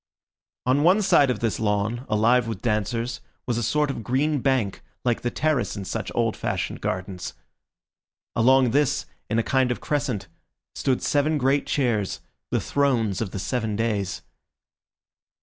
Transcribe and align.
On 0.65 0.81
one 0.81 1.03
side 1.03 1.29
of 1.29 1.41
this 1.41 1.59
lawn, 1.59 2.07
alive 2.09 2.47
with 2.47 2.63
dancers, 2.63 3.21
was 3.45 3.59
a 3.59 3.61
sort 3.61 3.91
of 3.91 4.03
green 4.03 4.39
bank, 4.39 4.81
like 5.05 5.21
the 5.21 5.29
terrace 5.29 5.77
in 5.77 5.85
such 5.85 6.11
old 6.15 6.35
fashioned 6.35 6.81
gardens. 6.81 7.35
Along 8.35 8.71
this, 8.71 9.05
in 9.29 9.37
a 9.37 9.43
kind 9.43 9.69
of 9.69 9.79
crescent, 9.79 10.27
stood 10.73 11.03
seven 11.03 11.37
great 11.37 11.67
chairs, 11.67 12.19
the 12.49 12.59
thrones 12.59 13.21
of 13.21 13.29
the 13.29 13.37
seven 13.37 13.75
days. 13.75 14.23